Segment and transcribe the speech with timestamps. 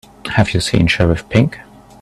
[0.29, 1.59] Have you seen Sheriff Pink?